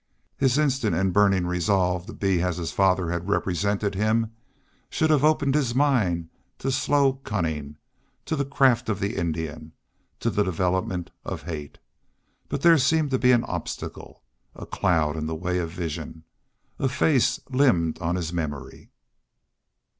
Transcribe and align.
His 0.35 0.57
instant 0.57 0.95
and 0.95 1.13
burning 1.13 1.45
resolve 1.45 2.07
to 2.07 2.13
be 2.13 2.41
as 2.41 2.57
his 2.57 2.71
father 2.71 3.11
had 3.11 3.29
represented 3.29 3.93
him 3.93 4.31
should 4.89 5.11
have 5.11 5.23
opened 5.23 5.53
his 5.53 5.75
mind 5.75 6.29
to 6.57 6.71
slow 6.71 7.13
cunning, 7.23 7.77
to 8.25 8.35
the 8.35 8.43
craft 8.43 8.89
of 8.89 8.99
the 8.99 9.15
Indian, 9.15 9.73
to 10.19 10.31
the 10.31 10.41
development 10.41 11.11
of 11.23 11.43
hate. 11.43 11.77
But 12.49 12.63
there 12.63 12.79
seemed 12.79 13.11
to 13.11 13.19
be 13.19 13.31
an 13.31 13.43
obstacle. 13.43 14.23
A 14.55 14.65
cloud 14.65 15.15
in 15.15 15.27
the 15.27 15.35
way 15.35 15.59
of 15.59 15.69
vision. 15.69 16.23
A 16.79 16.89
face 16.89 17.39
limned 17.51 17.99
on 17.99 18.15
his 18.15 18.33
memory. 18.33 18.89